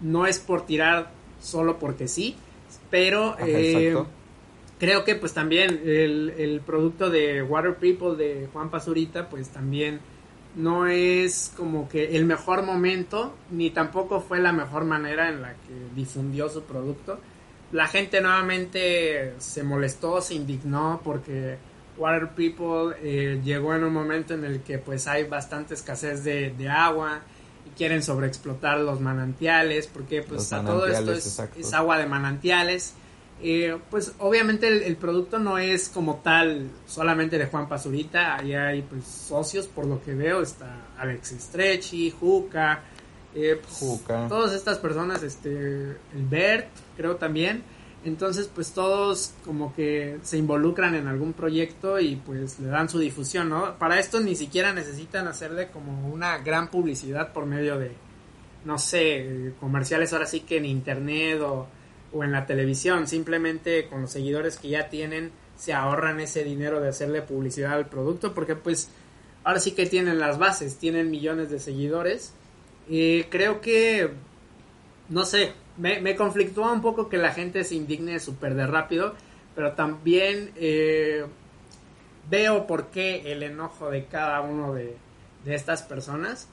[0.00, 1.10] No es por tirar
[1.40, 2.36] solo porque sí,
[2.90, 3.96] pero eh,
[4.78, 10.00] creo que pues también el, el, producto de Water People de Juan Pazurita pues también
[10.54, 15.52] no es como que el mejor momento ni tampoco fue la mejor manera en la
[15.52, 17.20] que difundió su producto.
[17.72, 21.58] La gente nuevamente se molestó, se indignó porque
[21.98, 26.50] Water People eh, llegó en un momento en el que pues hay bastante escasez de,
[26.50, 27.20] de agua
[27.66, 32.94] y quieren sobreexplotar los manantiales porque pues a todo esto es, es agua de manantiales
[33.42, 38.82] eh, pues obviamente el, producto no es como tal solamente de Juan Pazurita, ahí hay
[38.82, 42.82] pues socios por lo que veo, está Alex Stretchy, Juca,
[43.34, 47.62] eh, pues, todas estas personas, este, el Bert creo también,
[48.06, 52.98] entonces pues todos como que se involucran en algún proyecto y pues le dan su
[52.98, 53.76] difusión, ¿no?
[53.78, 57.92] Para esto ni siquiera necesitan hacerle como una gran publicidad por medio de,
[58.64, 61.66] no sé, comerciales ahora sí que en internet o,
[62.16, 66.80] o en la televisión, simplemente con los seguidores que ya tienen se ahorran ese dinero
[66.80, 68.90] de hacerle publicidad al producto porque pues
[69.46, 72.34] ahora sí que tienen las bases, tienen millones de seguidores.
[72.88, 74.10] Y creo que,
[75.08, 79.14] no sé, me, me conflictúa un poco que la gente se indigne súper de rápido,
[79.54, 81.24] pero también eh,
[82.28, 84.96] veo por qué el enojo de cada uno de,
[85.44, 86.48] de, estas personas.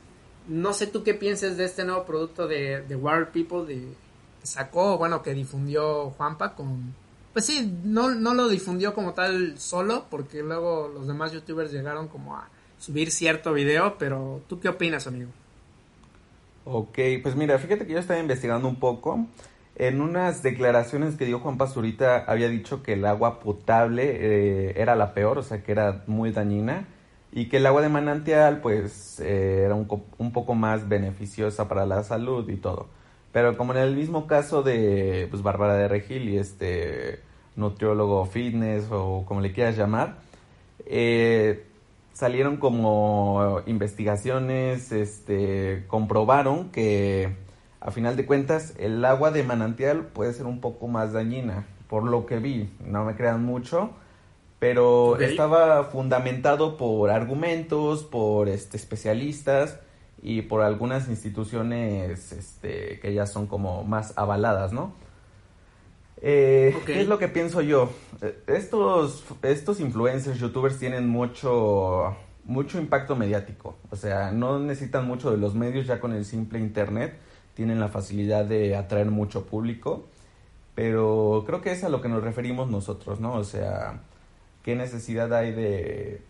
[0.48, 3.88] No sé tú qué pienses de este nuevo producto de, de Wild People de,
[4.44, 6.94] sacó, bueno, que difundió Juanpa con...
[7.34, 12.08] Pues sí, no, no lo difundió como tal solo, porque luego los demás youtubers llegaron
[12.08, 15.32] como a subir cierto video, pero ¿tú qué opinas, amigo?
[16.66, 19.26] Ok, pues mira, fíjate que yo estaba investigando un poco.
[19.76, 24.96] En unas declaraciones que dio Juan Pazurita había dicho que el agua potable eh, era
[24.96, 26.88] la peor, o sea que era muy dañina,
[27.32, 29.88] y que el agua de manantial pues eh, era un,
[30.20, 32.88] un, poco más beneficiosa para la salud y todo.
[33.34, 37.20] Pero como en el mismo caso de pues, Bárbara de Regil y este
[37.56, 40.18] nutriólogo fitness o como le quieras llamar,
[40.86, 41.66] eh,
[42.14, 47.36] salieron como investigaciones, este, comprobaron que
[47.82, 52.04] a final de cuentas el agua de manantial puede ser un poco más dañina, por
[52.04, 53.90] lo que vi, no me crean mucho,
[54.60, 55.32] pero okay.
[55.32, 59.80] estaba fundamentado por argumentos, por este, especialistas
[60.26, 64.94] y por algunas instituciones este, que ya son como más avaladas, ¿no?
[66.22, 66.96] Eh, okay.
[66.96, 67.92] ¿Qué es lo que pienso yo?
[68.48, 73.76] Estos, estos influencers, youtubers tienen mucho, mucho impacto mediático.
[73.92, 77.20] O sea, no necesitan mucho de los medios ya con el simple internet.
[77.54, 80.06] Tienen la facilidad de atraer mucho público.
[80.74, 83.34] Pero creo que es a lo que nos referimos nosotros, ¿no?
[83.34, 84.00] O sea,
[84.64, 86.22] ¿qué necesidad hay de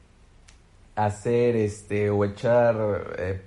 [0.95, 2.75] hacer este o echar
[3.19, 3.41] eh,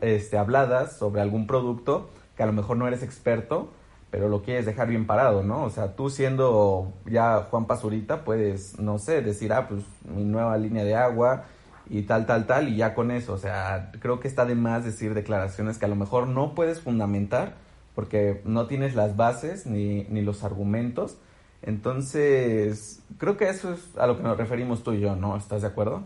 [0.00, 3.70] este, habladas sobre algún producto que a lo mejor no eres experto?
[4.10, 5.62] pero lo quieres dejar bien parado, ¿no?
[5.62, 10.56] O sea, tú siendo ya Juan Pazurita, puedes, no sé, decir, ah, pues mi nueva
[10.58, 11.44] línea de agua
[11.88, 14.84] y tal, tal, tal, y ya con eso, o sea, creo que está de más
[14.84, 17.54] decir declaraciones que a lo mejor no puedes fundamentar
[17.94, 21.18] porque no tienes las bases ni, ni los argumentos.
[21.62, 25.36] Entonces, creo que eso es a lo que nos referimos tú y yo, ¿no?
[25.36, 26.04] ¿Estás de acuerdo?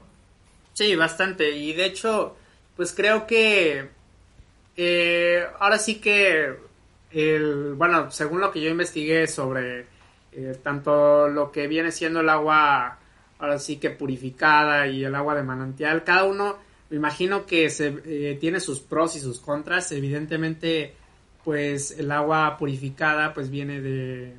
[0.72, 1.52] Sí, bastante.
[1.52, 2.34] Y de hecho,
[2.76, 3.88] pues creo que
[4.76, 6.56] eh, ahora sí que
[7.10, 9.86] el, bueno, según lo que yo investigué sobre
[10.32, 12.98] eh, tanto lo que viene siendo el agua,
[13.38, 16.58] ahora sí que purificada y el agua de manantial, cada uno,
[16.90, 19.92] me imagino que se, eh, tiene sus pros y sus contras.
[19.92, 20.94] Evidentemente,
[21.44, 24.34] pues el agua purificada, pues viene de,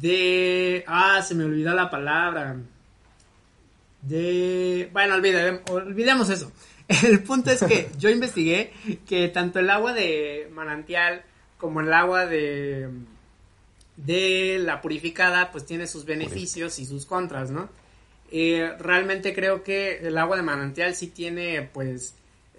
[0.00, 2.56] de, ah, se me olvidó la palabra.
[4.02, 6.52] De, bueno, olvidemos, olvidemos eso.
[7.04, 8.72] El punto es que yo investigué
[9.06, 11.22] que tanto el agua de manantial
[11.56, 12.88] como el agua de,
[13.96, 17.68] de la purificada, pues tiene sus beneficios y sus contras, ¿no?
[18.32, 22.14] Eh, realmente creo que el agua de manantial sí tiene, pues,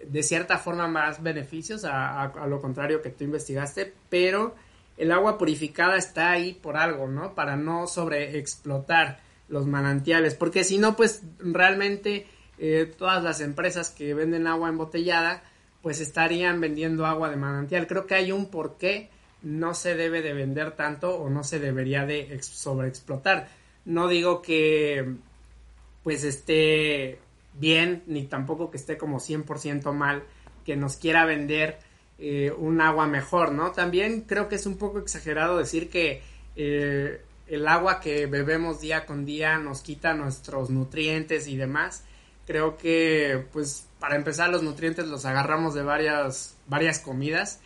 [0.05, 4.55] de cierta forma más beneficios, a, a, a, lo contrario que tú investigaste, pero
[4.97, 7.35] el agua purificada está ahí por algo, ¿no?
[7.35, 12.27] Para no sobreexplotar los manantiales, porque si no, pues realmente
[12.63, 15.41] eh, todas las empresas que venden agua embotellada,
[15.81, 17.87] pues estarían vendiendo agua de manantial.
[17.87, 19.09] Creo que hay un por qué
[19.41, 23.49] no se debe de vender tanto o no se debería de sobreexplotar.
[23.83, 25.15] No digo que
[26.03, 27.17] pues esté
[27.55, 30.21] bien ni tampoco que esté como 100% mal
[30.63, 31.79] que nos quiera vender
[32.19, 33.71] eh, un agua mejor, ¿no?
[33.71, 36.21] También creo que es un poco exagerado decir que
[36.55, 42.05] eh, el agua que bebemos día con día nos quita nuestros nutrientes y demás.
[42.51, 47.61] Creo que pues para empezar los nutrientes los agarramos de varias, varias comidas.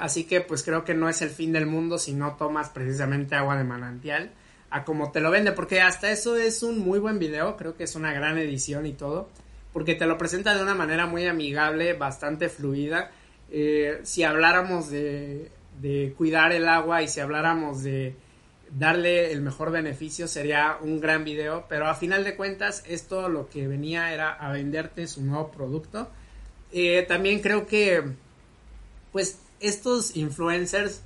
[0.00, 3.36] Así que pues creo que no es el fin del mundo si no tomas precisamente
[3.36, 4.32] agua de manantial
[4.68, 7.84] a como te lo vende, porque hasta eso es un muy buen video, creo que
[7.84, 9.30] es una gran edición y todo,
[9.72, 13.10] porque te lo presenta de una manera muy amigable, bastante fluida.
[13.50, 18.14] Eh, si habláramos de, de cuidar el agua y si habláramos de
[18.70, 23.48] darle el mejor beneficio sería un gran video, pero a final de cuentas esto lo
[23.48, 26.08] que venía era a venderte su nuevo producto.
[26.72, 28.02] Eh, también creo que
[29.12, 31.02] pues estos influencers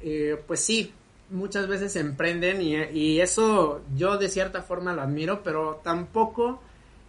[0.00, 0.92] eh, pues sí,
[1.30, 6.60] muchas veces emprenden y, eso yo de cierta forma lo admiro, pero tampoco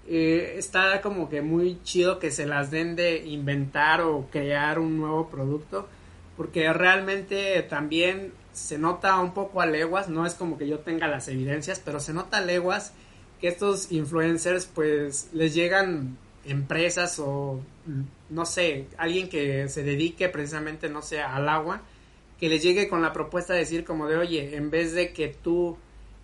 [0.08, 4.98] eh, está como que muy chido que se las den de inventar o crear un
[4.98, 5.88] nuevo producto,
[6.36, 11.08] porque realmente también se nota un poco a leguas, no es como que yo tenga
[11.08, 12.94] las evidencias, pero se nota a leguas
[13.40, 17.62] que estos influencers pues les llegan empresas o
[18.30, 21.82] no sé, alguien que se dedique precisamente, no sé, al agua,
[22.40, 25.30] que les llegue con la propuesta de decir como de, oye, en vez de que
[25.30, 25.78] tú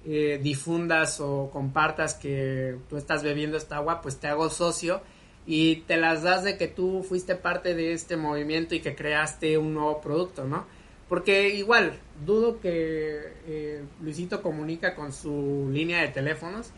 [0.05, 5.01] eh, difundas o compartas que tú estás bebiendo esta agua, pues te hago socio
[5.47, 9.57] y te las das de que tú fuiste parte de este movimiento y que creaste
[9.57, 10.65] un nuevo producto, ¿no?
[11.07, 16.71] Porque igual, dudo que eh, Luisito comunica con su línea de teléfonos,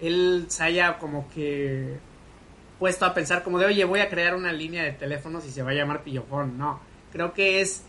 [0.00, 1.96] él se haya como que
[2.78, 5.62] puesto a pensar como de, oye, voy a crear una línea de teléfonos y se
[5.62, 6.58] va a llamar Pillofón.
[6.58, 6.80] No,
[7.12, 7.82] creo que es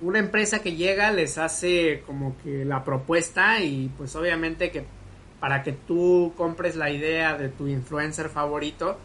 [0.00, 4.84] una empresa que llega, les hace como que la propuesta y pues obviamente que
[5.40, 8.98] para que tú compres la idea de tu influencer favorito,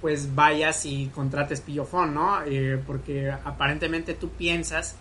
[0.00, 2.42] pues vayas y contrates Pillofón, ¿no?
[2.44, 4.96] Eh, porque aparentemente tú piensas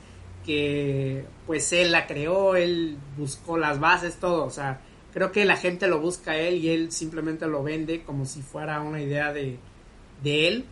[0.45, 4.81] que pues él la creó, él buscó las bases, todo, o sea,
[5.13, 8.41] creo que la gente lo busca a él y él simplemente lo vende como si
[8.41, 9.57] fuera una idea de,
[10.23, 10.65] de él.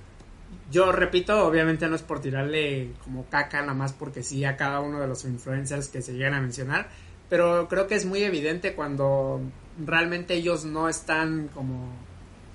[0.69, 4.81] Yo repito, obviamente no es por tirarle como caca nada más porque sí a cada
[4.81, 6.89] uno de los influencers que se llegan a mencionar,
[7.29, 9.41] pero creo que es muy evidente cuando
[9.85, 11.93] realmente ellos no están como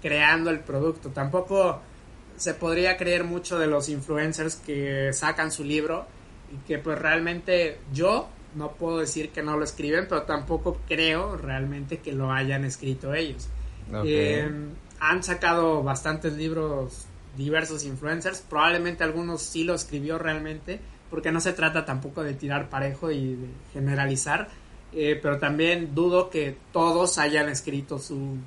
[0.02, 1.10] creando el producto.
[1.10, 1.80] Tampoco
[2.36, 6.06] se podría creer mucho de los influencers que sacan su libro
[6.52, 11.36] y que pues realmente yo no puedo decir que no lo escriben, pero tampoco creo
[11.36, 13.48] realmente que lo hayan escrito ellos.
[14.04, 14.50] Eh,
[14.98, 20.80] han sacado bastantes libros diversos influencers, probablemente algunos sí lo escribió realmente,
[21.10, 24.48] porque no se trata tampoco de tirar parejo y de generalizar,
[24.92, 28.38] eh, pero también dudo que todos hayan escrito su,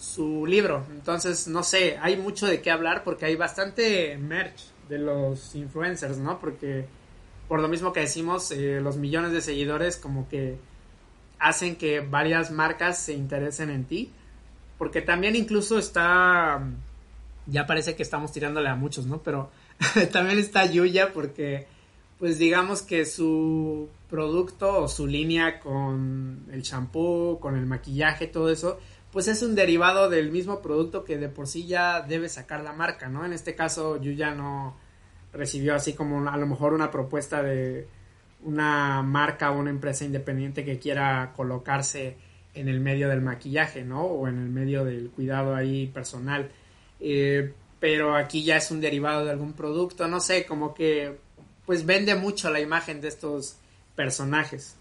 [0.00, 0.86] su libro.
[0.90, 6.16] Entonces, no sé, hay mucho de qué hablar porque hay bastante merch de los influencers,
[6.16, 6.40] ¿no?
[6.40, 6.86] Porque
[7.48, 10.58] por lo mismo que decimos, eh, los millones de seguidores como que
[11.38, 14.12] hacen que varias marcas se interesen en ti.
[14.76, 16.62] Porque también incluso está,
[17.46, 19.22] ya parece que estamos tirándole a muchos, ¿no?
[19.22, 19.50] Pero
[20.12, 21.66] también está Yuya porque,
[22.18, 28.50] pues digamos que su producto o su línea con el champú, con el maquillaje, todo
[28.50, 28.78] eso,
[29.10, 32.72] pues es un derivado del mismo producto que de por sí ya debe sacar la
[32.72, 33.24] marca, ¿no?
[33.24, 34.76] En este caso Yuya no
[35.32, 37.86] recibió así como a lo mejor una propuesta de
[38.44, 42.16] una marca o una empresa independiente que quiera colocarse
[42.54, 44.02] en el medio del maquillaje, ¿no?
[44.02, 46.50] O en el medio del cuidado ahí personal.
[47.00, 51.18] Eh, pero aquí ya es un derivado de algún producto, no sé, como que
[51.64, 53.58] pues vende mucho la imagen de estos
[53.94, 54.76] personajes.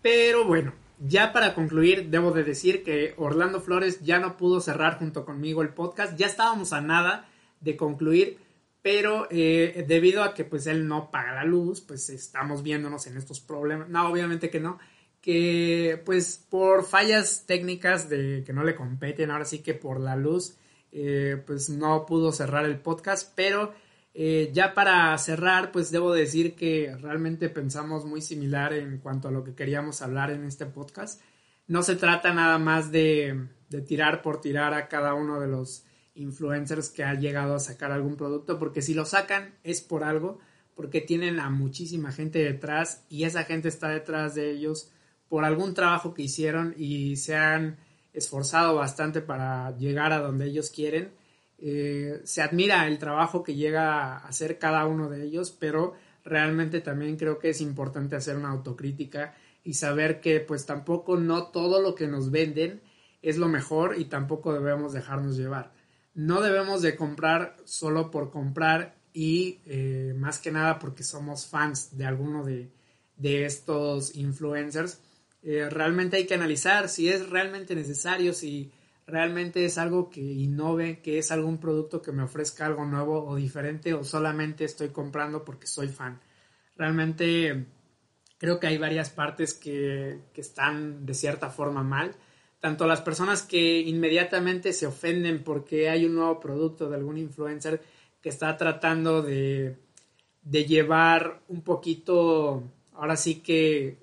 [0.00, 4.98] Pero bueno, ya para concluir, debo de decir que Orlando Flores ya no pudo cerrar
[4.98, 7.28] junto conmigo el podcast, ya estábamos a nada
[7.60, 8.38] de concluir,
[8.82, 13.16] pero eh, debido a que pues él no paga la luz, pues estamos viéndonos en
[13.16, 13.88] estos problemas.
[13.88, 14.78] No, obviamente que no,
[15.20, 20.16] que pues por fallas técnicas de que no le competen, ahora sí que por la
[20.16, 20.56] luz,
[20.90, 23.72] eh, pues no pudo cerrar el podcast, pero
[24.14, 29.30] eh, ya para cerrar, pues debo decir que realmente pensamos muy similar en cuanto a
[29.30, 31.22] lo que queríamos hablar en este podcast.
[31.68, 35.84] No se trata nada más de, de tirar por tirar a cada uno de los
[36.14, 40.38] influencers que ha llegado a sacar algún producto, porque si lo sacan es por algo,
[40.74, 44.90] porque tienen a muchísima gente detrás y esa gente está detrás de ellos
[45.28, 47.78] por algún trabajo que hicieron y se han
[48.12, 51.12] esforzado bastante para llegar a donde ellos quieren.
[51.58, 55.94] Eh, se admira el trabajo que llega a hacer cada uno de ellos, pero
[56.24, 59.34] realmente también creo que es importante hacer una autocrítica
[59.64, 62.82] y saber que pues tampoco no todo lo que nos venden
[63.22, 65.72] es lo mejor y tampoco debemos dejarnos llevar
[66.14, 71.96] no debemos de comprar solo por comprar y eh, más que nada porque somos fans
[71.96, 72.70] de alguno de,
[73.22, 75.00] estos influencers.
[75.42, 78.72] Eh, realmente hay que analizar si es realmente necesario, si
[79.06, 83.36] realmente es algo que innove, que es algún producto que me ofrezca algo nuevo o
[83.36, 86.20] diferente o solamente estoy comprando porque soy fan.
[86.76, 87.66] Realmente
[88.38, 92.16] creo que hay varias partes que, que están de cierta forma mal
[92.62, 97.82] tanto las personas que inmediatamente se ofenden porque hay un nuevo producto de algún influencer
[98.20, 99.78] que está tratando de,
[100.44, 102.62] llevar un poquito,
[102.94, 103.98] ahora sí que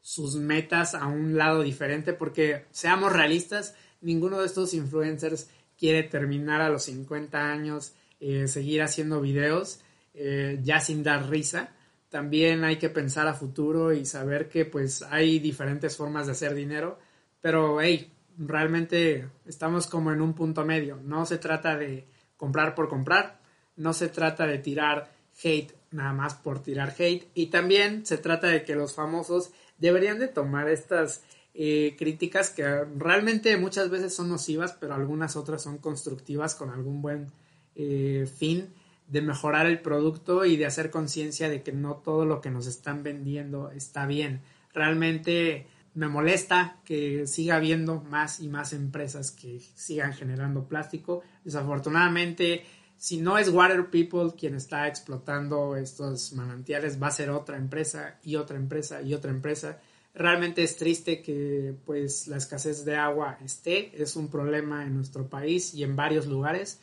[0.00, 6.60] sus metas a un lado diferente, porque seamos realistas, ninguno de estos influencers quiere terminar
[6.60, 9.80] a los 50 años, eh, seguir haciendo videos
[10.14, 11.74] eh, ya sin dar risa.
[12.10, 16.54] También hay que pensar a futuro y saber que pues hay diferentes formas de hacer
[16.54, 17.00] dinero
[17.44, 20.98] pero, hey, realmente estamos como en un punto medio.
[21.04, 22.06] No se trata de
[22.38, 23.38] comprar por comprar,
[23.76, 25.12] no se trata de tirar
[25.44, 30.18] hate nada más por tirar hate y también se trata de que los famosos deberían
[30.20, 31.22] de tomar estas
[31.52, 32.64] eh, críticas que
[32.96, 37.26] realmente muchas veces son nocivas pero algunas otras son constructivas con algún buen
[37.74, 38.72] eh, fin
[39.08, 42.66] de mejorar el producto y de hacer conciencia de que no todo lo que nos
[42.66, 44.40] están vendiendo está bien.
[44.72, 51.22] Realmente me molesta que siga habiendo más y más empresas que sigan generando plástico.
[51.44, 52.64] Desafortunadamente,
[52.96, 58.18] si no es Water People quien está explotando estos manantiales, va a ser otra empresa
[58.22, 59.80] y otra empresa y otra empresa.
[60.14, 65.28] Realmente es triste que pues la escasez de agua esté, es un problema en nuestro
[65.28, 66.80] país y en varios lugares,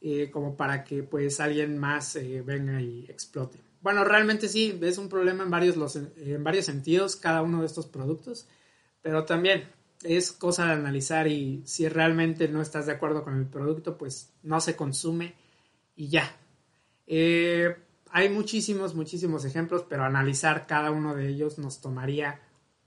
[0.00, 3.58] eh, como para que pues alguien más eh, venga y explote.
[3.84, 7.66] Bueno, realmente sí, es un problema en varios, los, en varios sentidos cada uno de
[7.66, 8.48] estos productos,
[9.02, 9.68] pero también
[10.02, 14.32] es cosa de analizar y si realmente no estás de acuerdo con el producto, pues
[14.42, 15.34] no se consume
[15.94, 16.34] y ya.
[17.06, 17.76] Eh,
[18.08, 22.40] hay muchísimos, muchísimos ejemplos, pero analizar cada uno de ellos nos tomaría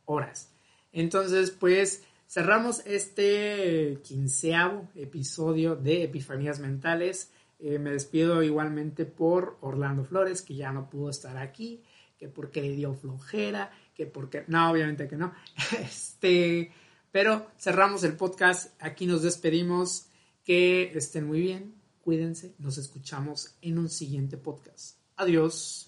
[0.05, 0.51] horas.
[0.91, 7.31] Entonces, pues cerramos este quinceavo episodio de Epifanías Mentales.
[7.59, 11.83] Eh, me despido igualmente por Orlando Flores, que ya no pudo estar aquí,
[12.17, 14.43] que porque le dio flojera, que porque...
[14.47, 15.33] No, obviamente que no.
[15.79, 16.71] Este,
[17.11, 20.07] pero cerramos el podcast, aquí nos despedimos,
[20.43, 24.97] que estén muy bien, cuídense, nos escuchamos en un siguiente podcast.
[25.15, 25.86] Adiós.